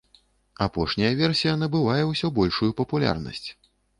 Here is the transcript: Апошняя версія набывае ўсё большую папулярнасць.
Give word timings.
Апошняя 0.65 1.11
версія 1.19 1.53
набывае 1.63 1.99
ўсё 2.13 2.27
большую 2.39 2.71
папулярнасць. 2.83 3.45